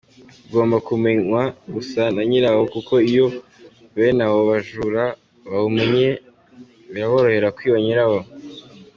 [0.45, 1.41] Ugomba kumenywa
[1.73, 3.27] gusa na nyirawo kuko iyo
[3.95, 5.03] bene abo bajura
[5.49, 6.07] bawumenye
[6.91, 8.19] biraborohera kwiba nyirawo.